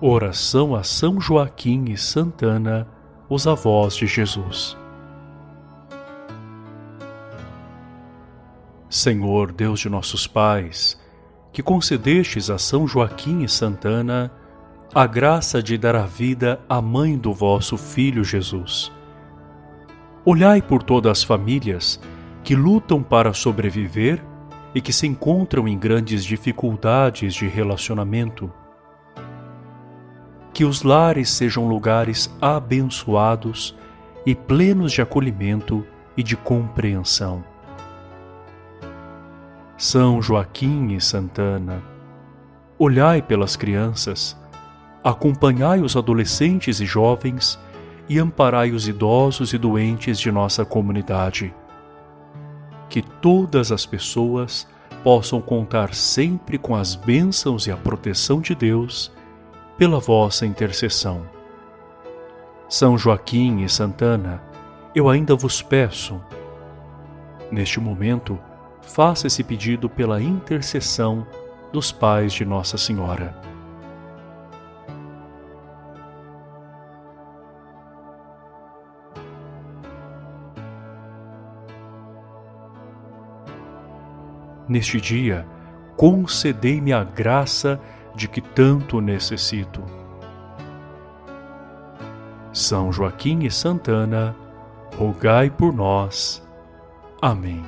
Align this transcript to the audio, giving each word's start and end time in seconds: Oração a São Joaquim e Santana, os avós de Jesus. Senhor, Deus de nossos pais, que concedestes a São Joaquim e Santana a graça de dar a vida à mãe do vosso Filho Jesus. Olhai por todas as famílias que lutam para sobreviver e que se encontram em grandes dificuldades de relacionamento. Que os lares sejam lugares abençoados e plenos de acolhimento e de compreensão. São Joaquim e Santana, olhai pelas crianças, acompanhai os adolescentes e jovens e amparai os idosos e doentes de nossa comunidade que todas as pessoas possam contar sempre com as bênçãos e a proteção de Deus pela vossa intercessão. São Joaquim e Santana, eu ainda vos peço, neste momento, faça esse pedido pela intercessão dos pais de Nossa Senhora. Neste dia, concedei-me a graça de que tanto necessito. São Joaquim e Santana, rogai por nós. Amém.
Oração 0.00 0.76
a 0.76 0.84
São 0.84 1.20
Joaquim 1.20 1.86
e 1.86 1.96
Santana, 1.96 2.86
os 3.28 3.48
avós 3.48 3.96
de 3.96 4.06
Jesus. 4.06 4.76
Senhor, 8.88 9.50
Deus 9.50 9.80
de 9.80 9.88
nossos 9.88 10.24
pais, 10.24 10.96
que 11.52 11.64
concedestes 11.64 12.48
a 12.48 12.58
São 12.58 12.86
Joaquim 12.86 13.42
e 13.42 13.48
Santana 13.48 14.30
a 14.94 15.04
graça 15.04 15.60
de 15.60 15.76
dar 15.76 15.96
a 15.96 16.06
vida 16.06 16.60
à 16.68 16.80
mãe 16.80 17.18
do 17.18 17.32
vosso 17.32 17.76
Filho 17.76 18.22
Jesus. 18.22 18.92
Olhai 20.24 20.62
por 20.62 20.84
todas 20.84 21.10
as 21.10 21.24
famílias 21.24 22.00
que 22.44 22.54
lutam 22.54 23.02
para 23.02 23.34
sobreviver 23.34 24.24
e 24.72 24.80
que 24.80 24.92
se 24.92 25.08
encontram 25.08 25.66
em 25.66 25.76
grandes 25.76 26.24
dificuldades 26.24 27.34
de 27.34 27.48
relacionamento. 27.48 28.48
Que 30.58 30.64
os 30.64 30.82
lares 30.82 31.30
sejam 31.30 31.68
lugares 31.68 32.28
abençoados 32.40 33.76
e 34.26 34.34
plenos 34.34 34.90
de 34.90 35.00
acolhimento 35.00 35.86
e 36.16 36.22
de 36.24 36.36
compreensão. 36.36 37.44
São 39.76 40.20
Joaquim 40.20 40.94
e 40.94 41.00
Santana, 41.00 41.80
olhai 42.76 43.22
pelas 43.22 43.54
crianças, 43.54 44.36
acompanhai 45.04 45.80
os 45.80 45.94
adolescentes 45.96 46.80
e 46.80 46.84
jovens 46.84 47.56
e 48.08 48.18
amparai 48.18 48.72
os 48.72 48.88
idosos 48.88 49.52
e 49.52 49.58
doentes 49.58 50.18
de 50.18 50.32
nossa 50.32 50.64
comunidade 50.64 51.54
que 52.90 53.00
todas 53.00 53.70
as 53.70 53.86
pessoas 53.86 54.66
possam 55.04 55.40
contar 55.40 55.94
sempre 55.94 56.58
com 56.58 56.74
as 56.74 56.96
bênçãos 56.96 57.68
e 57.68 57.70
a 57.70 57.76
proteção 57.76 58.40
de 58.40 58.56
Deus 58.56 59.16
pela 59.78 60.00
vossa 60.00 60.44
intercessão. 60.44 61.22
São 62.68 62.98
Joaquim 62.98 63.62
e 63.62 63.68
Santana, 63.68 64.42
eu 64.92 65.08
ainda 65.08 65.36
vos 65.36 65.62
peço, 65.62 66.20
neste 67.48 67.78
momento, 67.78 68.36
faça 68.82 69.28
esse 69.28 69.44
pedido 69.44 69.88
pela 69.88 70.20
intercessão 70.20 71.24
dos 71.72 71.92
pais 71.92 72.32
de 72.32 72.44
Nossa 72.44 72.76
Senhora. 72.76 73.40
Neste 84.68 85.00
dia, 85.00 85.46
concedei-me 85.96 86.92
a 86.92 87.02
graça 87.02 87.80
de 87.80 87.97
que 88.26 88.40
tanto 88.40 89.00
necessito. 89.00 89.84
São 92.52 92.90
Joaquim 92.90 93.44
e 93.44 93.50
Santana, 93.50 94.34
rogai 94.96 95.50
por 95.50 95.72
nós. 95.72 96.42
Amém. 97.22 97.62